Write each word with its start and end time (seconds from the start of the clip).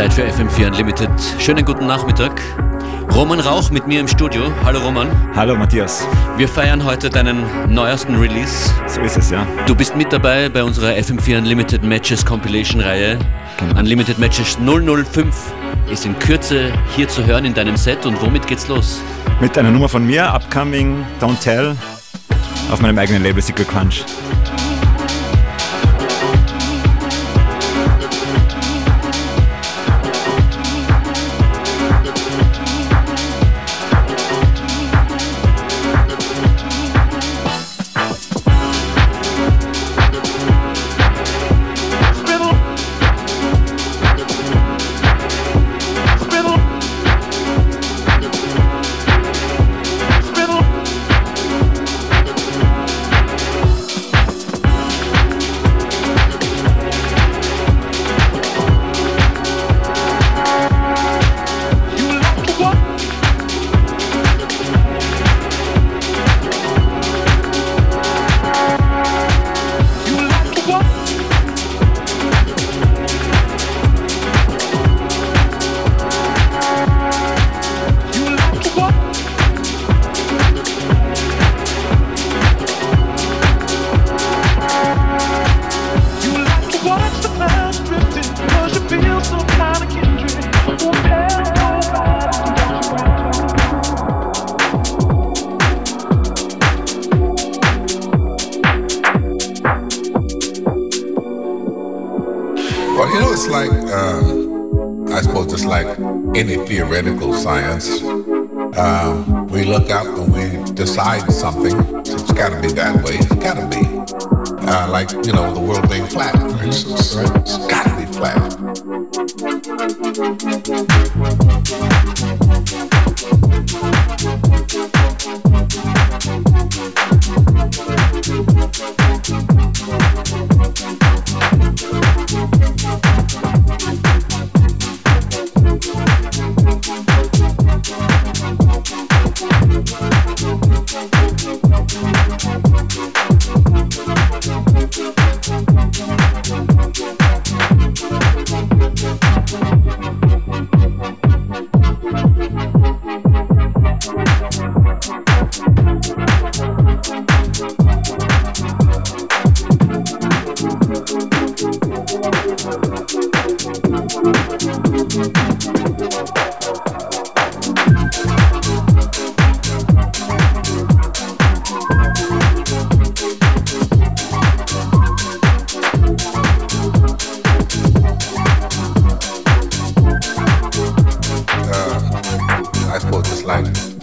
Zeit 0.00 0.14
für 0.14 0.22
FM4 0.22 0.68
Unlimited. 0.68 1.10
Schönen 1.38 1.62
guten 1.62 1.86
Nachmittag. 1.86 2.40
Roman 3.14 3.38
Rauch 3.38 3.70
mit 3.70 3.86
mir 3.86 4.00
im 4.00 4.08
Studio. 4.08 4.50
Hallo 4.64 4.78
Roman. 4.78 5.08
Hallo 5.36 5.54
Matthias. 5.54 6.08
Wir 6.38 6.48
feiern 6.48 6.82
heute 6.82 7.10
deinen 7.10 7.44
neuesten 7.68 8.16
Release. 8.16 8.72
So 8.86 9.02
ist 9.02 9.18
es, 9.18 9.28
ja. 9.28 9.46
Du 9.66 9.74
bist 9.74 9.94
mit 9.96 10.10
dabei 10.10 10.48
bei 10.48 10.64
unserer 10.64 10.92
FM4 10.92 11.36
Unlimited 11.36 11.84
Matches 11.84 12.24
Compilation 12.24 12.80
Reihe. 12.80 13.18
Genau. 13.58 13.78
Unlimited 13.78 14.18
Matches 14.18 14.56
005 14.64 15.36
ist 15.92 16.06
in 16.06 16.18
Kürze 16.18 16.72
hier 16.96 17.06
zu 17.06 17.26
hören 17.26 17.44
in 17.44 17.52
deinem 17.52 17.76
Set. 17.76 18.06
Und 18.06 18.22
womit 18.22 18.46
geht's 18.46 18.68
los? 18.68 19.02
Mit 19.38 19.58
einer 19.58 19.70
Nummer 19.70 19.90
von 19.90 20.06
mir, 20.06 20.32
Upcoming 20.32 21.04
Don't 21.20 21.38
Tell, 21.42 21.76
auf 22.72 22.80
meinem 22.80 22.96
eigenen 22.96 23.22
Label 23.22 23.42
Secret 23.42 23.68
Crunch. 23.68 24.02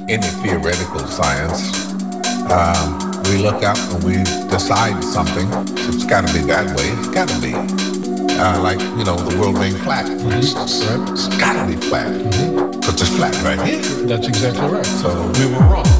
in 0.08 0.22
the 0.22 0.28
theoretical 0.42 1.00
science. 1.08 1.92
Um, 2.50 2.98
we 3.26 3.38
look 3.38 3.64
up 3.64 3.78
and 3.92 4.04
we 4.04 4.24
decide 4.50 5.04
something. 5.04 5.48
It's 5.76 6.06
got 6.06 6.26
to 6.26 6.34
be 6.34 6.40
that 6.48 6.66
way. 6.78 6.88
It's 6.98 7.10
got 7.10 7.28
to 7.30 7.42
be. 7.42 7.54
Uh, 8.40 8.62
like, 8.62 8.80
you 8.80 9.04
know, 9.04 9.18
the 9.18 9.38
world 9.40 9.60
being 9.60 9.76
flat, 9.76 10.06
for 10.06 10.14
mm-hmm. 10.14 10.32
instance. 10.32 10.86
Right. 10.86 11.10
It's 11.10 11.28
got 11.38 11.54
to 11.60 11.68
be 11.68 11.76
flat. 11.76 12.14
Because 12.14 12.32
mm-hmm. 12.38 12.90
it's 12.92 13.10
flat 13.18 13.36
right 13.44 13.68
here. 13.68 13.82
That's 14.06 14.28
exactly 14.28 14.68
right. 14.68 14.86
So 14.86 15.10
we 15.40 15.48
were 15.52 15.60
wrong. 15.60 15.97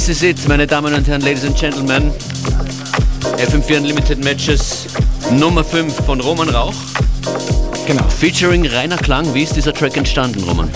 This 0.00 0.08
is 0.08 0.22
it, 0.22 0.48
meine 0.48 0.66
Damen 0.66 0.94
und 0.94 1.06
Herren, 1.06 1.20
Ladies 1.20 1.44
and 1.44 1.54
Gentlemen. 1.54 2.10
FM4 3.36 3.76
Unlimited 3.76 4.24
Matches 4.24 4.86
Nummer 5.30 5.62
5 5.62 5.94
von 6.06 6.18
Roman 6.22 6.48
Rauch. 6.48 6.72
Genau. 7.86 8.02
Featuring 8.08 8.66
Rainer 8.66 8.96
Klang. 8.96 9.34
Wie 9.34 9.42
ist 9.42 9.56
dieser 9.56 9.74
Track 9.74 9.98
entstanden, 9.98 10.42
Roman? 10.44 10.70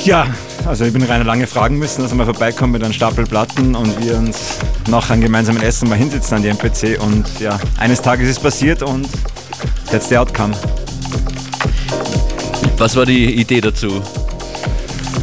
Ja, 0.00 0.26
also 0.66 0.84
ich 0.84 0.92
bin 0.92 1.04
Rainer 1.04 1.22
lange 1.22 1.46
fragen 1.46 1.78
müssen, 1.78 2.02
dass 2.02 2.10
er 2.10 2.16
mal 2.16 2.24
vorbeikommt 2.24 2.72
mit 2.72 2.82
einem 2.82 2.92
Stapel 2.92 3.24
Platten 3.26 3.76
und 3.76 4.04
wir 4.04 4.16
uns 4.16 4.58
nach 4.88 5.08
einem 5.08 5.22
gemeinsamen 5.22 5.62
Essen 5.62 5.88
mal 5.88 5.96
hinsitzen 5.96 6.38
an 6.38 6.42
die 6.42 6.48
MPC. 6.48 7.00
Und 7.00 7.38
ja, 7.38 7.60
eines 7.78 8.02
Tages 8.02 8.28
ist 8.28 8.42
passiert 8.42 8.82
und 8.82 9.08
that's 9.88 10.08
the 10.08 10.16
outcome. 10.16 10.52
Was 12.76 12.96
war 12.96 13.06
die 13.06 13.34
Idee 13.34 13.60
dazu? 13.60 14.02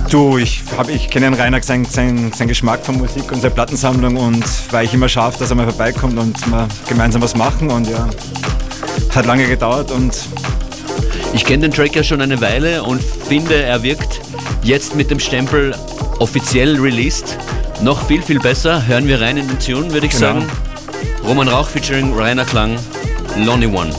Du, 0.09 0.37
ich, 0.37 0.63
hab, 0.77 0.89
ich 0.89 1.09
kenne 1.09 1.37
Rainer, 1.37 1.61
seinen 1.61 1.85
sein, 1.85 2.31
sein 2.35 2.47
Geschmack 2.47 2.85
von 2.85 2.97
Musik 2.97 3.31
und 3.31 3.41
seine 3.41 3.53
Plattensammlung 3.53 4.17
und 4.17 4.45
weil 4.71 4.85
ich 4.85 4.93
immer 4.93 5.09
scharf, 5.09 5.37
dass 5.37 5.49
er 5.49 5.55
mal 5.55 5.65
vorbeikommt 5.65 6.17
und 6.17 6.39
wir 6.47 6.67
gemeinsam 6.87 7.21
was 7.21 7.35
machen 7.35 7.71
und 7.71 7.87
ja, 7.87 8.07
hat 9.13 9.25
lange 9.25 9.47
gedauert 9.47 9.91
und... 9.91 10.17
Ich 11.33 11.43
kenne 11.43 11.63
den 11.63 11.71
Track 11.71 11.95
ja 11.95 12.03
schon 12.03 12.21
eine 12.21 12.39
Weile 12.39 12.83
und 12.83 13.03
finde, 13.03 13.55
er 13.61 13.83
wirkt 13.83 14.21
jetzt 14.63 14.95
mit 14.95 15.11
dem 15.11 15.19
Stempel 15.19 15.75
offiziell 16.19 16.79
released 16.79 17.37
noch 17.81 18.07
viel, 18.07 18.21
viel 18.21 18.39
besser. 18.39 18.85
Hören 18.87 19.07
wir 19.07 19.19
rein 19.21 19.37
in 19.37 19.47
den 19.47 19.59
Tune, 19.59 19.91
würde 19.91 20.07
ich 20.07 20.13
genau. 20.13 20.39
sagen. 20.39 20.45
Roman 21.25 21.47
Rauch 21.47 21.67
featuring 21.67 22.13
Rainer 22.13 22.45
Klang, 22.45 22.77
Lonely 23.37 23.67
One. 23.67 23.91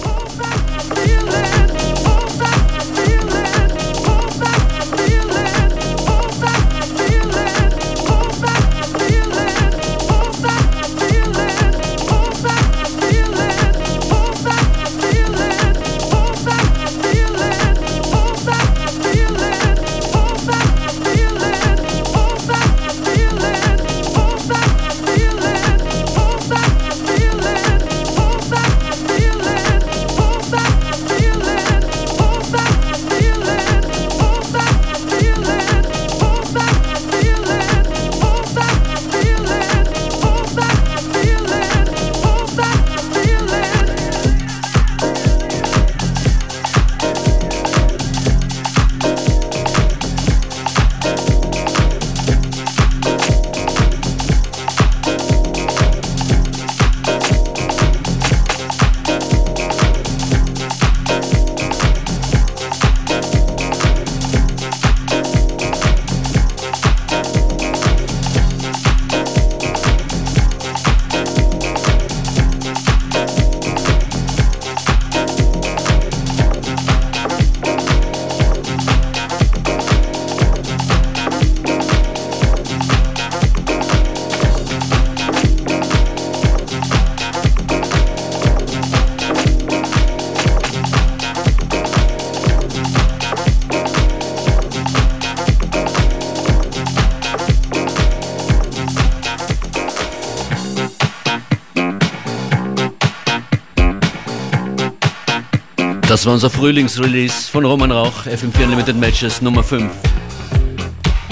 War 106.26 106.35
unser 106.35 106.50
Frühlingsrelease 106.50 107.49
von 107.49 107.64
Roman 107.64 107.92
Rauch, 107.92 108.26
FM4 108.26 108.64
Unlimited 108.64 108.97
Matches 108.97 109.40
Nummer 109.42 109.62
5. 109.62 109.92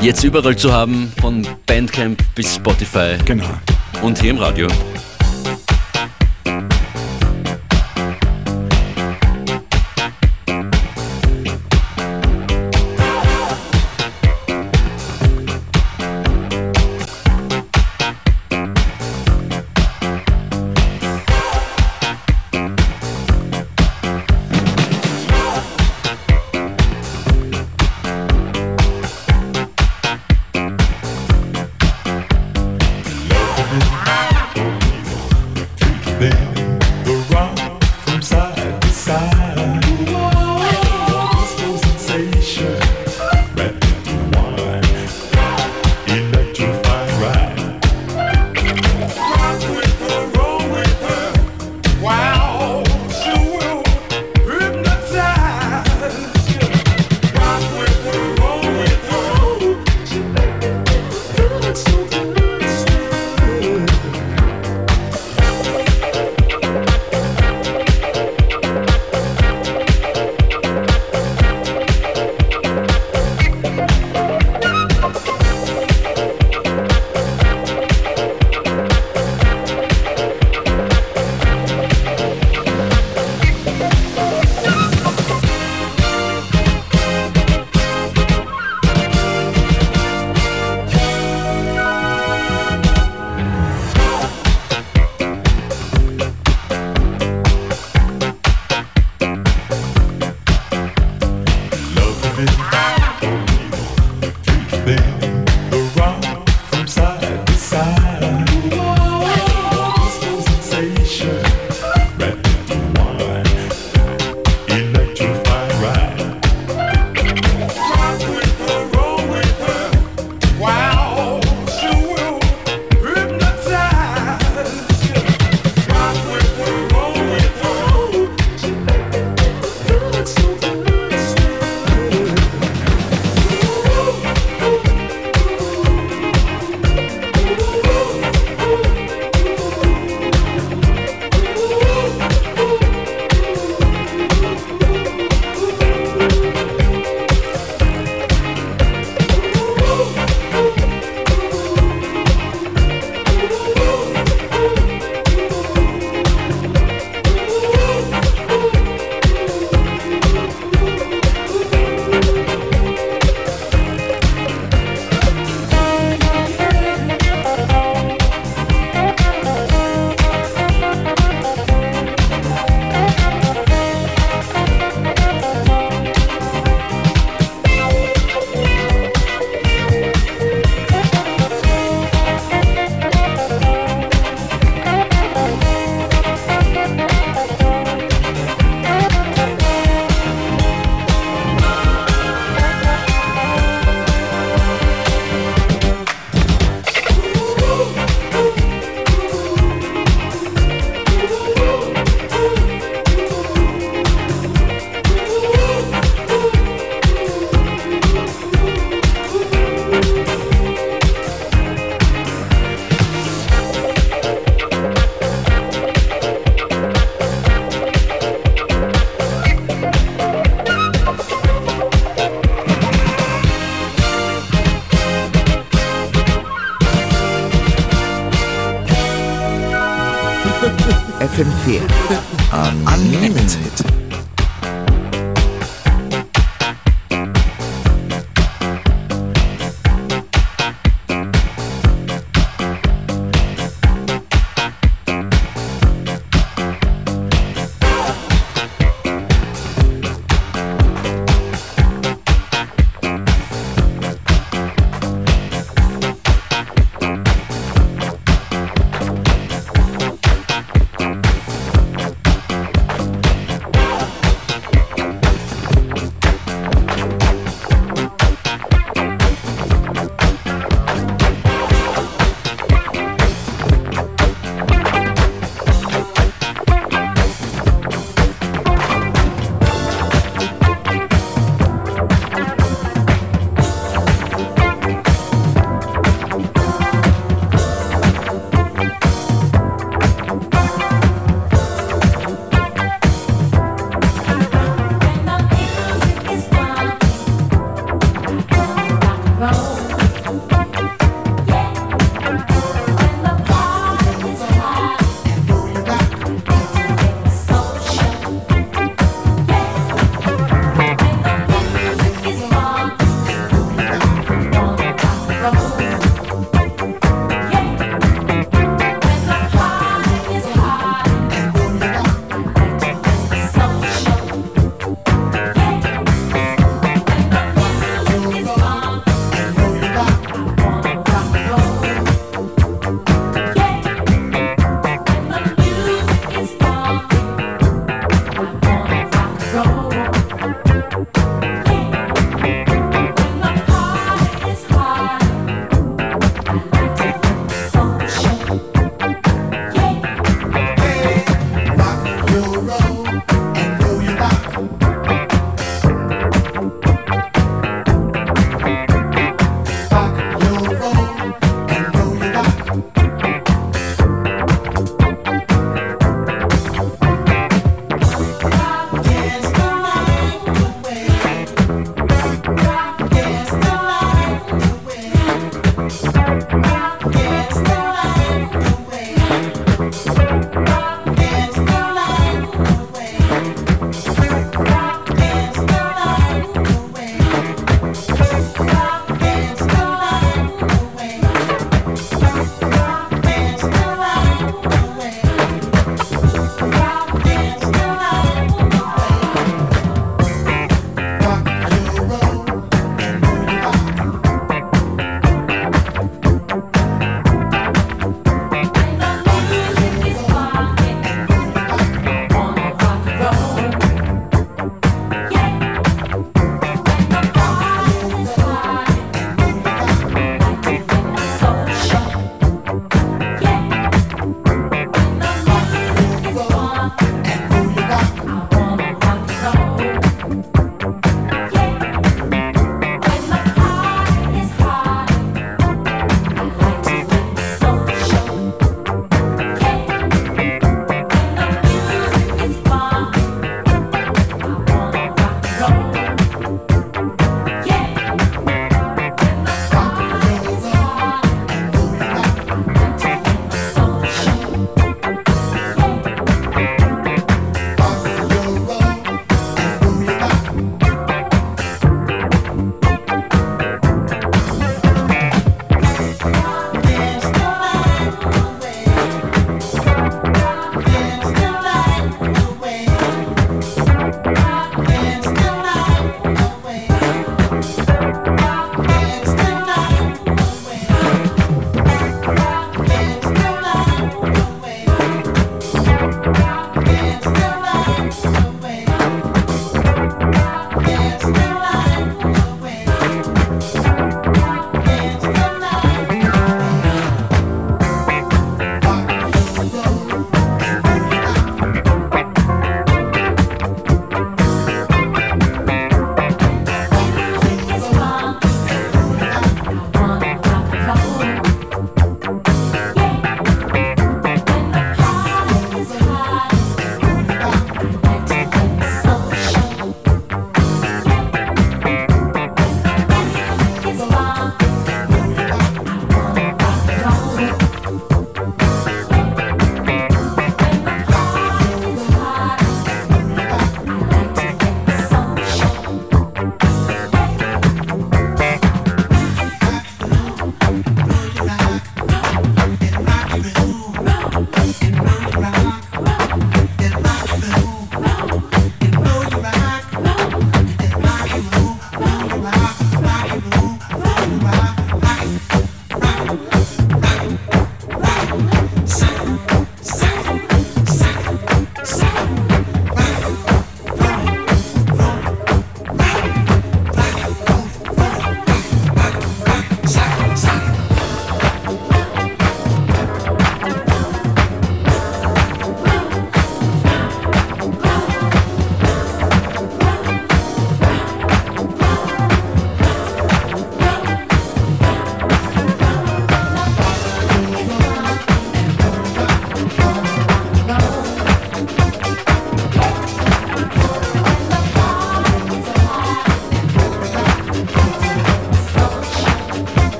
Jetzt 0.00 0.24
überall 0.24 0.56
zu 0.56 0.72
haben, 0.72 1.12
von 1.20 1.46
Bandcamp 1.66 2.22
bis 2.34 2.54
Spotify. 2.54 3.18
Genau. 3.26 3.50
Und 4.02 4.18
hier 4.18 4.30
im 4.30 4.38
Radio. 4.38 4.66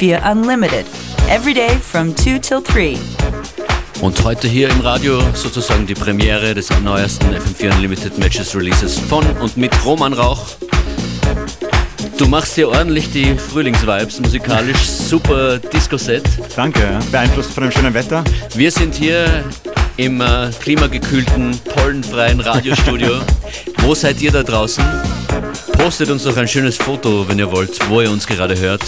M4 0.00 0.32
Unlimited. 0.32 0.86
Every 1.28 1.52
day 1.52 1.76
from 1.76 2.16
2 2.16 2.38
till 2.38 2.62
3. 2.62 2.96
Und 4.00 4.24
heute 4.24 4.48
hier 4.48 4.70
im 4.70 4.80
Radio 4.80 5.20
sozusagen 5.34 5.86
die 5.86 5.92
Premiere 5.92 6.54
des 6.54 6.70
neuesten 6.82 7.26
FM4 7.26 7.74
Unlimited 7.74 8.18
Matches 8.18 8.56
Releases 8.56 8.98
von 8.98 9.26
und 9.42 9.58
mit 9.58 9.72
Roman 9.84 10.14
Rauch. 10.14 10.46
Du 12.16 12.26
machst 12.26 12.54
hier 12.54 12.70
ordentlich 12.70 13.10
die 13.12 13.36
Frühlingsvibes 13.36 14.20
musikalisch. 14.20 14.80
Super 14.88 15.58
Disco-Set. 15.58 16.24
Danke, 16.56 16.98
beeinflusst 17.12 17.52
von 17.52 17.64
dem 17.64 17.72
schönen 17.72 17.92
Wetter. 17.92 18.24
Wir 18.54 18.70
sind 18.70 18.94
hier 18.94 19.44
im 19.98 20.22
äh, 20.22 20.48
klimagekühlten, 20.62 21.58
pollenfreien 21.74 22.40
Radiostudio. 22.40 23.20
Wo 23.82 23.94
seid 23.94 24.22
ihr 24.22 24.32
da 24.32 24.42
draußen? 24.42 24.82
Postet 25.72 26.08
uns 26.08 26.24
doch 26.24 26.38
ein 26.38 26.48
schönes 26.48 26.78
Foto, 26.78 27.28
wenn 27.28 27.38
ihr 27.38 27.52
wollt, 27.52 27.78
wo 27.90 28.00
ihr 28.00 28.10
uns 28.10 28.26
gerade 28.26 28.58
hört. 28.58 28.82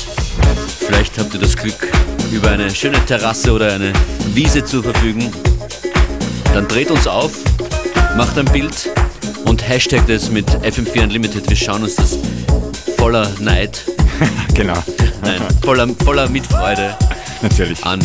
Vielleicht 0.93 1.19
habt 1.19 1.33
ihr 1.33 1.41
das 1.41 1.57
Glück, 1.57 1.91
über 2.33 2.51
eine 2.51 2.69
schöne 2.69 3.03
Terrasse 3.07 3.51
oder 3.53 3.73
eine 3.73 3.95
Wiese 4.35 4.63
zu 4.63 4.83
verfügen. 4.83 5.33
Dann 6.53 6.69
dreht 6.69 6.91
uns 6.91 7.07
auf, 7.07 7.33
macht 8.15 8.39
ein 8.39 8.45
Bild 8.45 8.91
und 9.47 9.67
hashtagt 9.67 10.11
es 10.11 10.31
mit 10.31 10.47
FM4 10.51 11.05
Unlimited. 11.05 11.49
Wir 11.49 11.57
schauen 11.57 11.83
uns 11.85 11.95
das 11.95 12.19
voller 12.99 13.27
Neid, 13.41 13.87
genau, 14.55 14.77
nein, 15.23 15.41
voller, 15.65 15.89
voller 16.05 16.29
Mitfreude 16.29 16.95
natürlich. 17.41 17.83
an. 17.87 17.99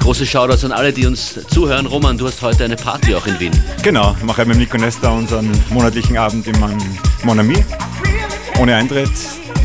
Große 0.00 0.26
Shoutouts 0.26 0.64
an 0.64 0.72
alle, 0.72 0.92
die 0.92 1.06
uns 1.06 1.38
zuhören. 1.48 1.86
Roman, 1.86 2.18
du 2.18 2.26
hast 2.26 2.42
heute 2.42 2.64
eine 2.64 2.74
Party 2.74 3.14
auch 3.14 3.26
in 3.28 3.38
Wien. 3.38 3.52
Genau, 3.84 4.16
mache 4.24 4.44
mit 4.46 4.56
Nico 4.56 4.76
Nesta 4.78 5.10
unseren 5.10 5.48
monatlichen 5.70 6.18
Abend 6.18 6.48
im 6.48 6.56
Monami. 7.22 7.64
Ohne 8.58 8.74
Eintritt, 8.74 9.12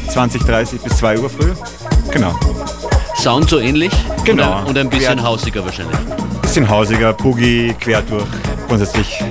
20, 0.09 0.43
30 0.43 0.79
bis 0.81 0.97
2 0.97 1.17
Uhr 1.17 1.29
früh. 1.31 1.53
Genau. 2.11 2.35
Sound 3.17 3.49
so 3.49 3.60
ähnlich? 3.60 3.91
Genau. 4.23 4.60
Und, 4.62 4.69
und 4.69 4.77
ein 4.77 4.89
bisschen 4.89 5.17
Ja. 5.17 5.23
hausiger 5.23 5.65
wahrscheinlich. 5.65 5.97
Bisschen 6.41 6.69
hausiger, 6.69 7.13
Boogie, 7.13 7.73
quer 7.80 8.01
durch. 8.03 8.25
Grundsätzlich 8.67 9.21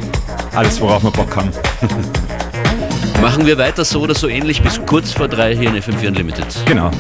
alles, 0.55 0.81
worauf 0.81 1.03
wir 1.03 1.11
Bock 1.11 1.35
haben. 1.37 1.51
Machen 3.23 3.47
wir 3.47 3.57
weiter 3.59 3.85
so 3.85 4.01
oder 4.01 4.15
so 4.15 4.29
ähnlich 4.29 4.63
bis 4.63 4.81
kurz 4.87 5.13
vor 5.13 5.29
drei 5.29 5.55
hier 5.57 5.71
in 5.71 5.77
FM4 5.83 6.09
Unlimited. 6.09 6.47
Genau. 6.67 6.91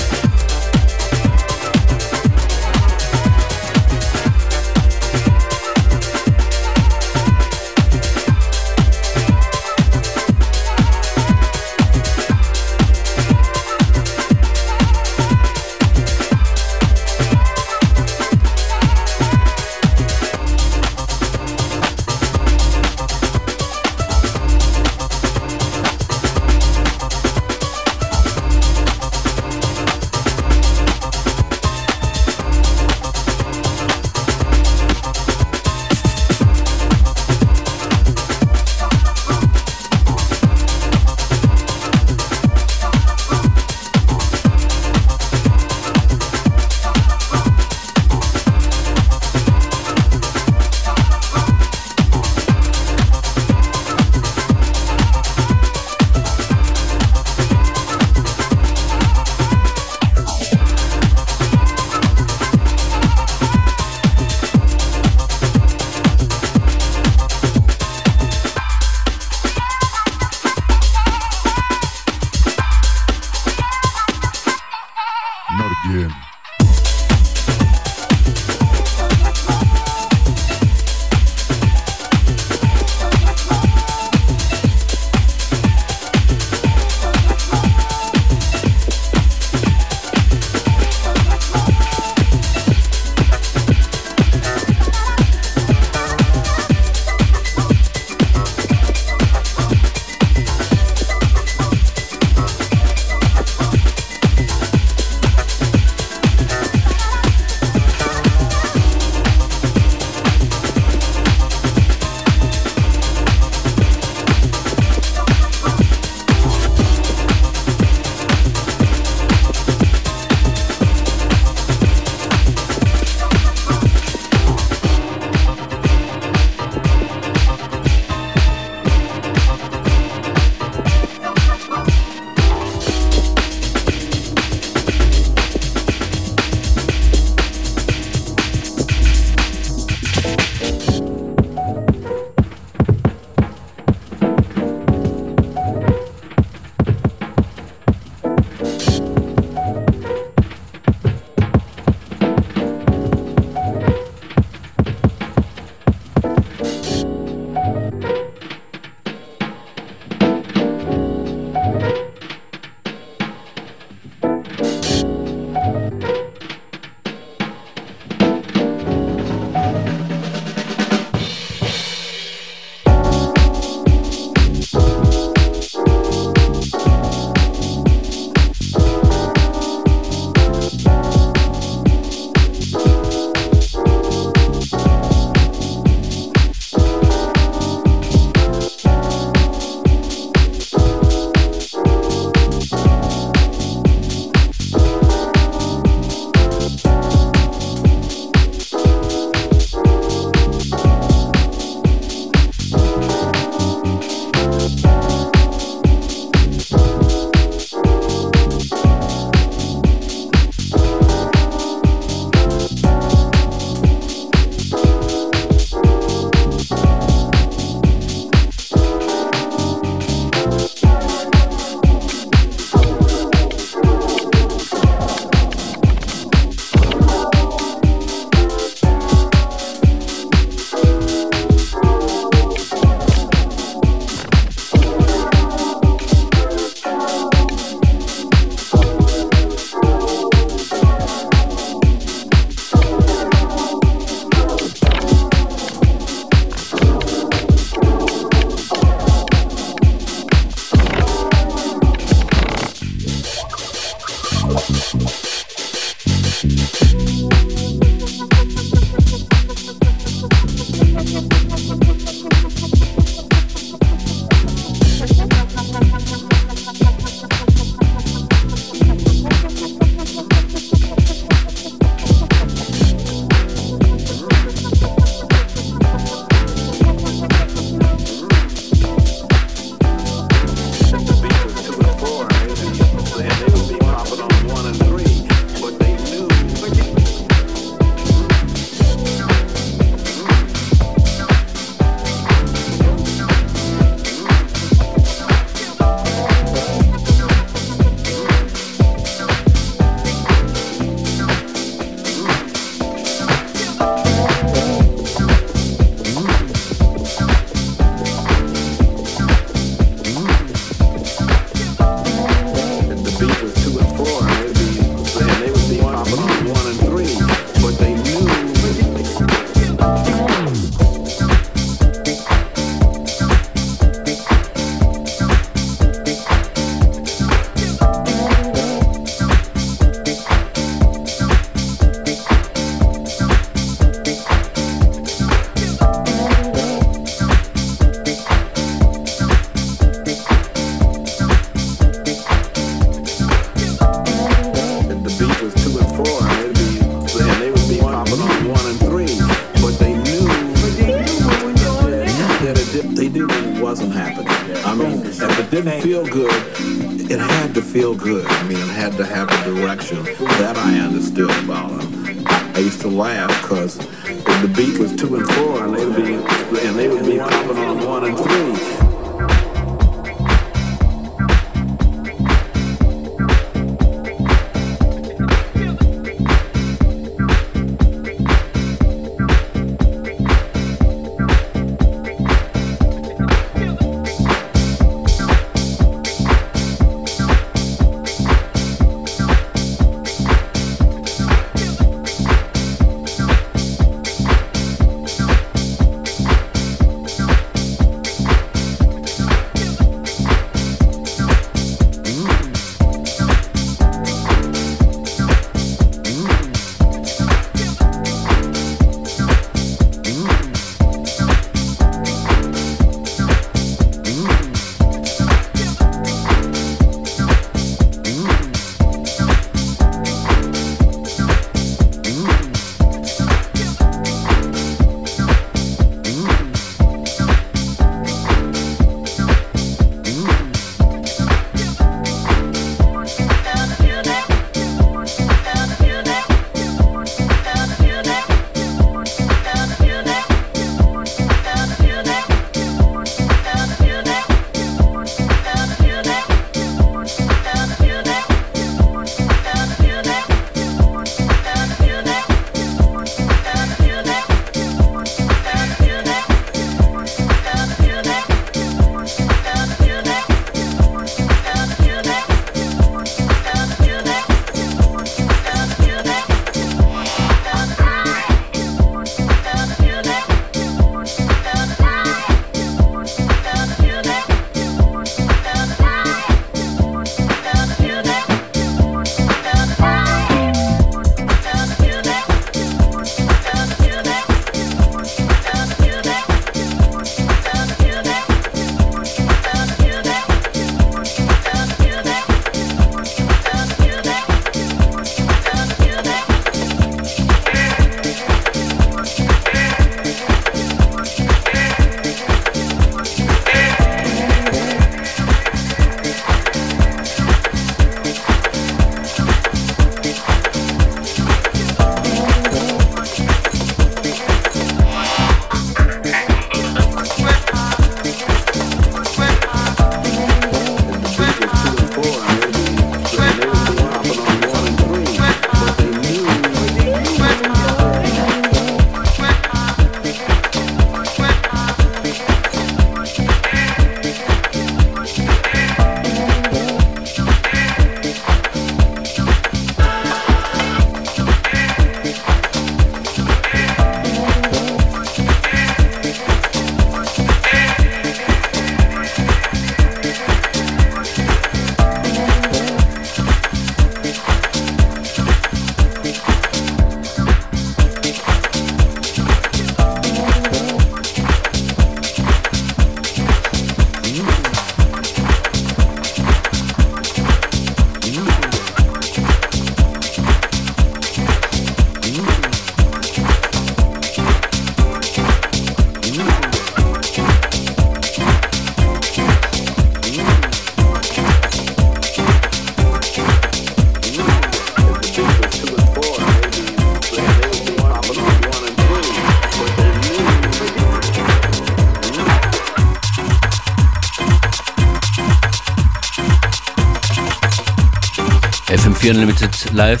FM4 599.06 599.10
Unlimited 599.10 599.72
live 599.72 600.00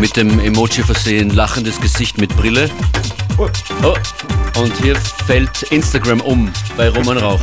mit 0.00 0.16
dem 0.16 0.40
Emoji 0.40 0.82
versehen 0.82 1.30
lachendes 1.30 1.80
Gesicht 1.80 2.18
mit 2.18 2.36
Brille. 2.36 2.68
Oh, 3.36 3.48
und 4.60 4.72
hier 4.82 4.96
fällt 5.26 5.62
Instagram 5.70 6.20
um 6.20 6.50
bei 6.76 6.88
Roman 6.88 7.18
Rauch. 7.18 7.40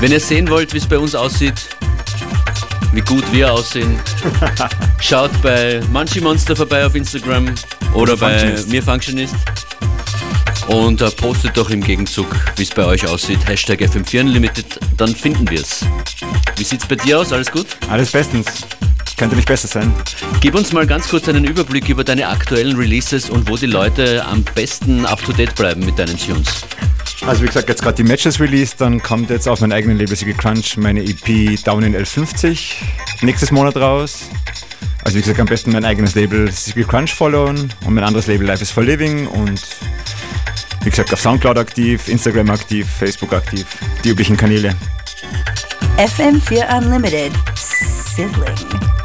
Wenn 0.00 0.10
ihr 0.10 0.18
sehen 0.18 0.48
wollt, 0.48 0.72
wie 0.72 0.78
es 0.78 0.86
bei 0.86 0.98
uns 0.98 1.14
aussieht, 1.14 1.68
wie 2.92 3.00
gut 3.00 3.24
wir 3.32 3.52
aussehen, 3.52 4.00
schaut 5.00 5.30
bei 5.42 5.80
Munchie 5.92 6.20
Monster 6.20 6.56
vorbei 6.56 6.84
auf 6.84 6.94
Instagram 6.96 7.54
oder 7.94 8.16
bei 8.16 8.56
mir 8.66 8.82
Functionist 8.82 9.36
und 10.66 11.00
äh, 11.00 11.10
postet 11.10 11.56
doch 11.56 11.70
im 11.70 11.82
Gegenzug, 11.82 12.26
wie 12.56 12.62
es 12.62 12.70
bei 12.70 12.84
euch 12.84 13.06
aussieht. 13.06 13.46
Hashtag 13.46 13.80
FM4 13.82 14.20
Unlimited, 14.20 14.80
dann 14.96 15.14
finden 15.14 15.48
wir 15.48 15.60
es. 15.60 15.84
Wie 16.60 16.64
sieht's 16.64 16.86
bei 16.86 16.94
dir 16.94 17.18
aus? 17.18 17.32
Alles 17.32 17.50
gut? 17.50 17.66
Alles 17.88 18.10
bestens. 18.10 18.46
Könnte 19.16 19.34
nicht 19.34 19.48
besser 19.48 19.66
sein. 19.66 19.94
Gib 20.42 20.54
uns 20.54 20.74
mal 20.74 20.86
ganz 20.86 21.08
kurz 21.08 21.26
einen 21.26 21.46
Überblick 21.46 21.88
über 21.88 22.04
deine 22.04 22.28
aktuellen 22.28 22.76
Releases 22.76 23.30
und 23.30 23.48
wo 23.48 23.56
die 23.56 23.64
Leute 23.64 24.22
am 24.26 24.44
besten 24.54 25.06
up 25.06 25.24
to 25.24 25.32
date 25.32 25.54
bleiben 25.54 25.82
mit 25.86 25.98
deinen 25.98 26.18
Tunes. 26.18 26.48
Also 27.26 27.42
wie 27.42 27.46
gesagt, 27.46 27.70
jetzt 27.70 27.80
gerade 27.80 27.96
die 27.96 28.02
Matches 28.02 28.38
released, 28.40 28.78
dann 28.78 29.02
kommt 29.02 29.30
jetzt 29.30 29.48
auf 29.48 29.62
meinem 29.62 29.72
eigenen 29.72 29.96
Label 29.96 30.14
Sigil 30.14 30.34
Crunch 30.34 30.76
meine 30.76 31.02
EP 31.02 31.64
Down 31.64 31.82
in 31.82 31.96
L50 31.96 32.74
nächstes 33.22 33.50
Monat 33.50 33.78
raus. 33.78 34.28
Also 35.02 35.16
wie 35.16 35.22
gesagt, 35.22 35.40
am 35.40 35.46
besten 35.46 35.72
mein 35.72 35.86
eigenes 35.86 36.14
Label 36.14 36.52
Sigil 36.52 36.84
Crunch 36.84 37.14
followen 37.14 37.72
und 37.86 37.94
mein 37.94 38.04
anderes 38.04 38.26
Label 38.26 38.46
Life 38.46 38.62
is 38.62 38.70
for 38.70 38.82
Living 38.82 39.26
und 39.28 39.62
wie 40.82 40.90
gesagt, 40.90 41.10
auf 41.10 41.22
Soundcloud 41.22 41.56
aktiv, 41.56 42.06
Instagram 42.06 42.50
aktiv, 42.50 42.86
Facebook 42.86 43.32
aktiv, 43.32 43.64
die 44.04 44.10
üblichen 44.10 44.36
Kanäle. 44.36 44.74
FM4 45.98 46.66
Unlimited. 46.68 47.32
Sizzling. 47.56 48.99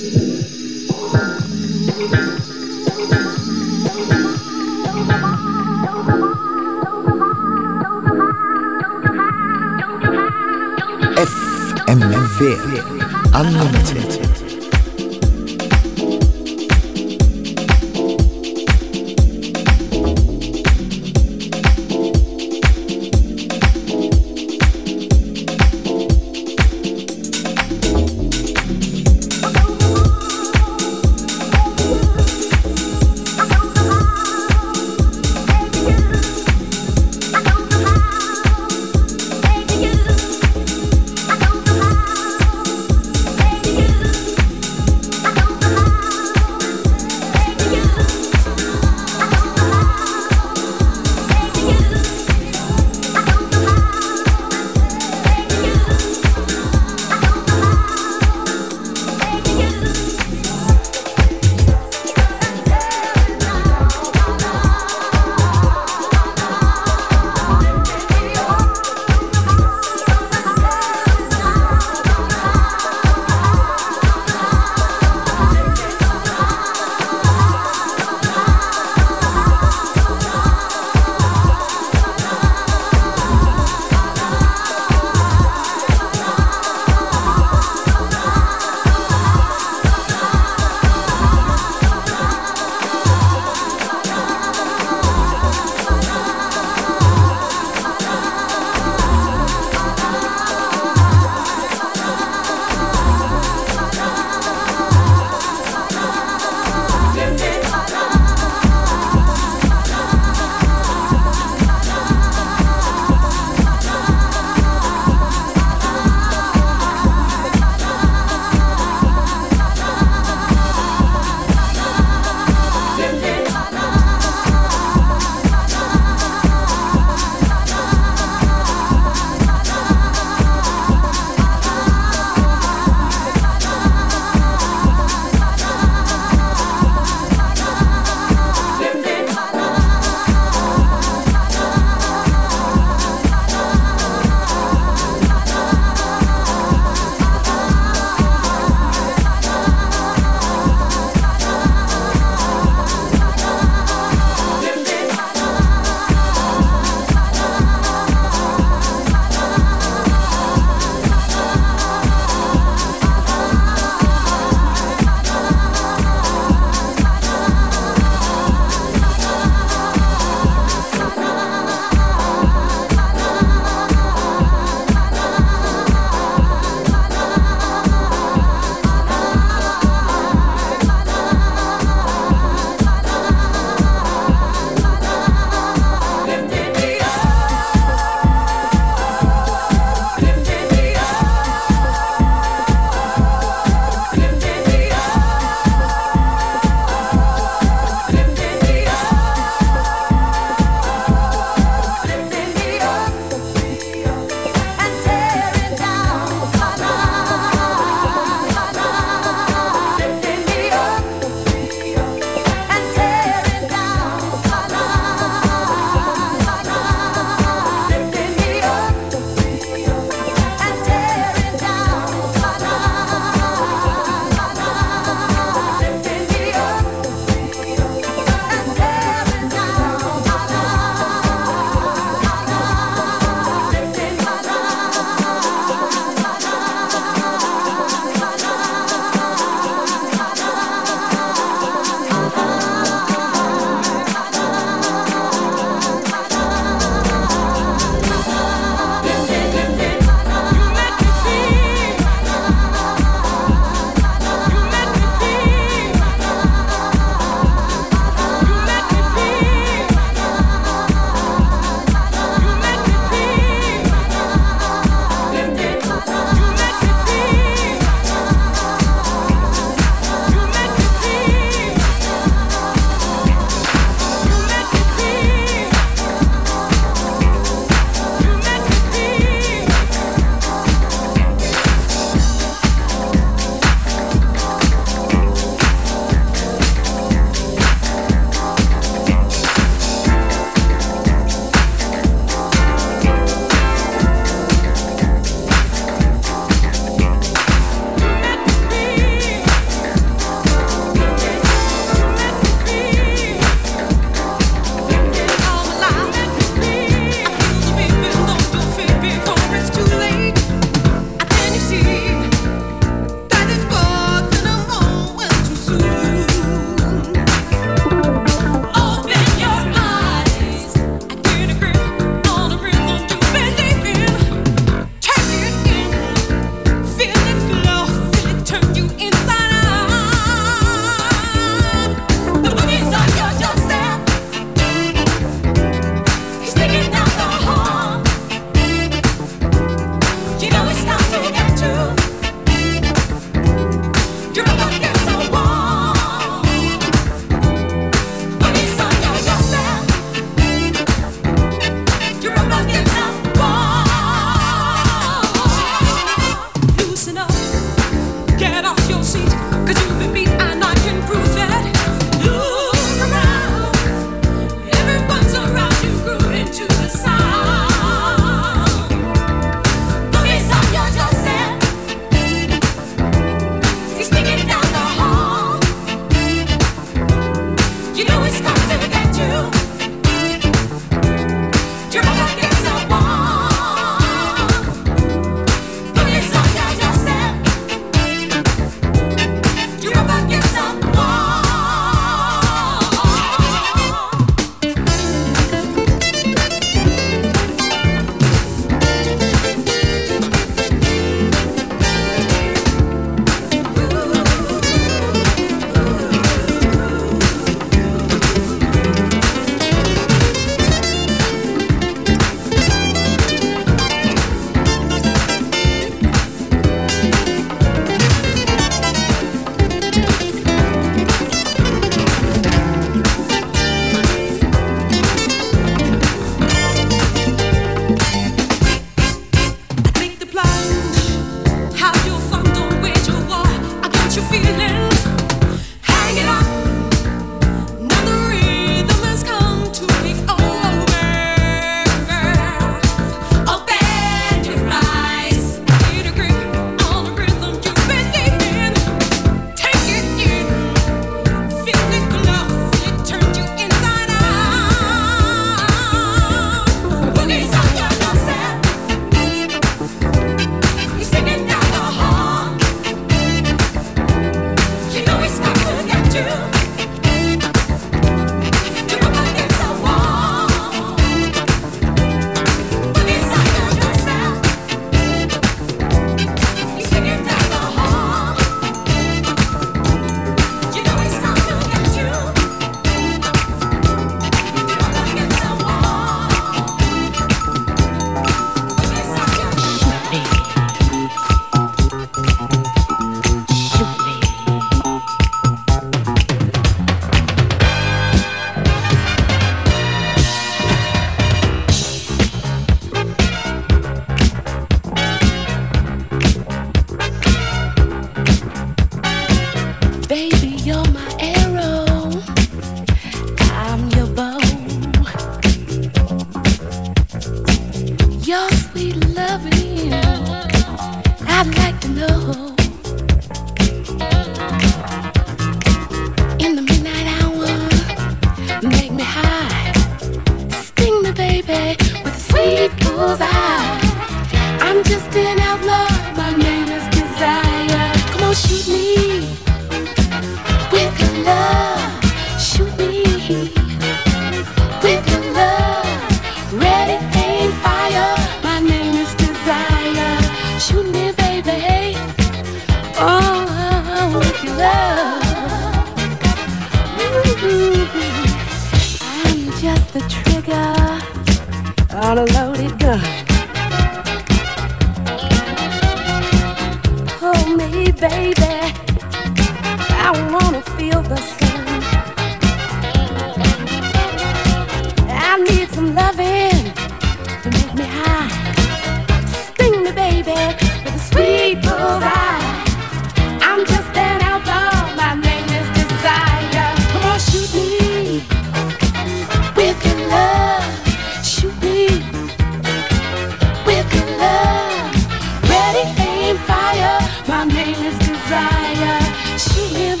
fire. 596.39 596.99
My 597.27 597.43
name 597.45 597.75
is 597.85 597.97
Desire. 597.99 598.99
She 599.37 599.83
is 599.87 600.00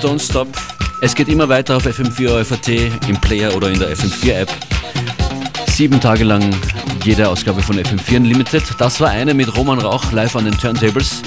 Don't 0.00 0.18
Stop. 0.18 0.48
Es 1.02 1.14
geht 1.14 1.28
immer 1.28 1.48
weiter 1.48 1.76
auf 1.76 1.86
FM4 1.86 2.42
FAT 2.44 2.68
im 3.08 3.20
Player 3.20 3.54
oder 3.54 3.70
in 3.70 3.78
der 3.78 3.94
FM4 3.94 4.32
App. 4.32 4.48
Sieben 5.68 6.00
Tage 6.00 6.24
lang 6.24 6.42
jede 7.04 7.28
Ausgabe 7.28 7.60
von 7.62 7.78
FM4 7.78 8.16
Unlimited. 8.16 8.62
Das 8.78 9.00
war 9.00 9.10
eine 9.10 9.34
mit 9.34 9.54
Roman 9.56 9.78
Rauch 9.78 10.10
live 10.12 10.36
an 10.36 10.46
den 10.46 10.56
Turntables. 10.56 11.22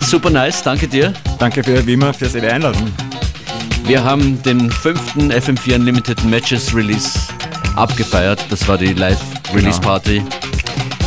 Super 0.00 0.28
nice, 0.30 0.62
danke 0.62 0.88
dir. 0.88 1.14
Danke 1.38 1.62
für, 1.64 1.86
wie 1.86 1.94
immer 1.94 2.12
fürs 2.12 2.34
Einladung. 2.34 2.92
Wir 3.84 4.04
haben 4.04 4.42
den 4.42 4.70
fünften 4.70 5.32
FM4 5.32 5.76
Unlimited 5.76 6.22
Matches 6.24 6.74
Release 6.74 7.18
abgefeiert. 7.76 8.44
Das 8.50 8.68
war 8.68 8.76
die 8.76 8.92
Live-Release-Party 8.92 10.22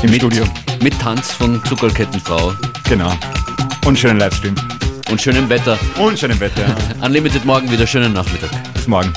Im 0.02 0.10
mit, 0.10 0.16
Studio. 0.16 0.44
mit 0.82 1.00
Tanz 1.00 1.32
von 1.34 1.64
Zuckerkettenfrau 1.66 2.54
Genau. 2.90 3.14
Und 3.86 4.00
schönen 4.00 4.20
Livestream. 4.20 4.56
Und 5.12 5.22
schönem 5.22 5.50
Wetter. 5.50 5.78
Und 6.00 6.18
schönem 6.18 6.40
Wetter. 6.40 6.62
ja. 6.62 6.76
Unlimited 7.06 7.46
morgen 7.46 7.70
wieder 7.70 7.86
schönen 7.86 8.14
Nachmittag. 8.14 8.50
Bis 8.74 8.88
morgen. 8.88 9.14